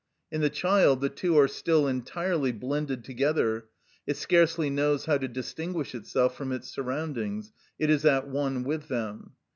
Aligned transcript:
In 0.31 0.41
the 0.41 0.49
child 0.49 0.99
the 0.99 1.09
two 1.09 1.37
are 1.37 1.47
still 1.47 1.87
entirely 1.87 2.51
blended 2.51 3.03
together; 3.03 3.67
it 4.07 4.17
scarcely 4.17 4.67
knows 4.67 5.05
how 5.05 5.19
to 5.19 5.27
distinguish 5.27 5.93
itself 5.93 6.35
from 6.35 6.51
its 6.51 6.67
surroundings, 6.71 7.51
it 7.77 7.91
is 7.91 8.03
at 8.03 8.27
one 8.27 8.63
with 8.63 8.87
them. 8.87 9.33